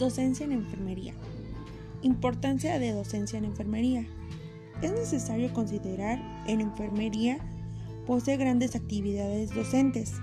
Docencia 0.00 0.46
en 0.46 0.52
enfermería. 0.52 1.12
Importancia 2.00 2.78
de 2.78 2.92
docencia 2.92 3.38
en 3.38 3.44
enfermería. 3.44 4.06
Es 4.80 4.92
necesario 4.92 5.52
considerar 5.52 6.18
en 6.46 6.62
enfermería 6.62 7.38
posee 8.06 8.38
grandes 8.38 8.74
actividades 8.76 9.54
docentes 9.54 10.14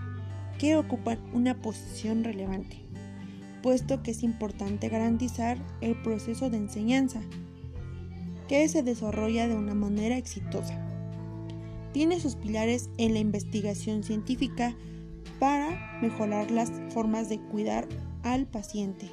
que 0.57 0.77
ocupan 0.77 1.19
una 1.31 1.61
posición 1.61 2.23
relevante, 2.23 2.81
puesto 3.61 4.01
que 4.01 4.09
es 4.09 4.23
importante 4.23 4.89
garantizar 4.89 5.59
el 5.81 6.01
proceso 6.01 6.49
de 6.49 6.57
enseñanza 6.57 7.21
que 8.47 8.67
se 8.69 8.81
desarrolla 8.81 9.47
de 9.47 9.55
una 9.55 9.75
manera 9.75 10.17
exitosa. 10.17 10.75
Tiene 11.93 12.19
sus 12.19 12.35
pilares 12.35 12.89
en 12.97 13.13
la 13.13 13.19
investigación 13.19 14.01
científica 14.01 14.75
para 15.37 15.99
mejorar 16.01 16.49
las 16.49 16.71
formas 16.89 17.29
de 17.29 17.39
cuidar 17.39 17.87
al 18.23 18.47
paciente. 18.47 19.11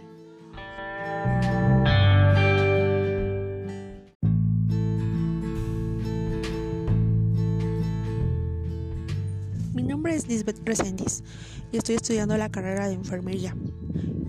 Mi 9.75 9.83
nombre 9.83 10.15
es 10.15 10.29
Lisbeth 10.29 10.61
Presendis 10.61 11.25
y 11.73 11.79
estoy 11.79 11.97
estudiando 11.97 12.37
la 12.37 12.49
carrera 12.49 12.89
de 12.89 12.95
enfermería. 12.95 13.57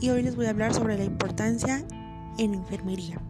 Y 0.01 0.09
hoy 0.09 0.23
les 0.23 0.35
voy 0.35 0.47
a 0.47 0.49
hablar 0.49 0.73
sobre 0.73 0.97
la 0.97 1.03
importancia 1.03 1.85
en 2.37 2.53
enfermería. 2.53 3.21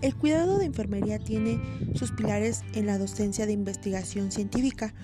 El 0.00 0.16
cuidado 0.16 0.58
de 0.58 0.64
enfermería 0.64 1.18
tiene 1.18 1.60
sus 1.94 2.10
pilares 2.10 2.62
en 2.74 2.86
la 2.86 2.98
docencia 2.98 3.46
de 3.46 3.52
investigación 3.52 4.32
científica. 4.32 4.94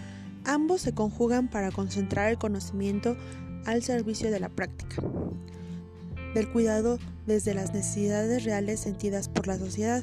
Ambos 0.44 0.80
se 0.80 0.92
conjugan 0.92 1.48
para 1.48 1.70
concentrar 1.70 2.30
el 2.30 2.38
conocimiento 2.38 3.16
al 3.64 3.82
servicio 3.82 4.30
de 4.30 4.40
la 4.40 4.48
práctica, 4.48 5.02
del 6.34 6.50
cuidado 6.50 6.98
desde 7.26 7.54
las 7.54 7.72
necesidades 7.72 8.44
reales 8.44 8.80
sentidas 8.80 9.28
por 9.28 9.46
la 9.46 9.58
sociedad. 9.58 10.02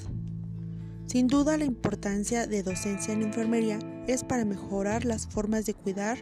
Sin 1.05 1.27
duda 1.27 1.57
la 1.57 1.65
importancia 1.65 2.47
de 2.47 2.63
docencia 2.63 3.13
en 3.13 3.23
enfermería 3.23 3.79
es 4.07 4.23
para 4.23 4.45
mejorar 4.45 5.05
las 5.05 5.27
formas 5.27 5.65
de 5.65 5.73
cuidar 5.73 6.17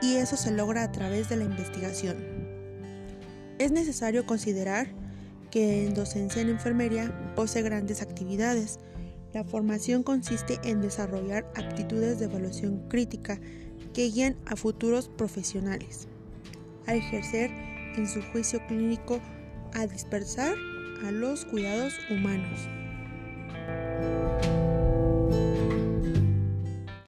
y 0.00 0.16
eso 0.16 0.36
se 0.36 0.52
logra 0.52 0.82
a 0.82 0.92
través 0.92 1.28
de 1.28 1.36
la 1.36 1.44
investigación. 1.44 2.16
Es 3.58 3.72
necesario 3.72 4.26
considerar 4.26 4.88
que 5.50 5.86
en 5.86 5.94
docencia 5.94 6.42
en 6.42 6.50
enfermería 6.50 7.34
posee 7.34 7.62
grandes 7.62 8.02
actividades. 8.02 8.78
La 9.32 9.44
formación 9.44 10.02
consiste 10.02 10.60
en 10.64 10.80
desarrollar 10.80 11.50
actitudes 11.54 12.18
de 12.18 12.26
evaluación 12.26 12.88
crítica 12.88 13.40
que 13.92 14.08
guían 14.10 14.36
a 14.46 14.56
futuros 14.56 15.08
profesionales 15.08 16.08
a 16.86 16.94
ejercer 16.94 17.50
en 17.96 18.06
su 18.06 18.22
juicio 18.22 18.64
clínico 18.66 19.20
a 19.74 19.86
dispersar 19.86 20.54
a 21.04 21.10
los 21.10 21.44
cuidados 21.44 21.94
humanos. 22.10 22.68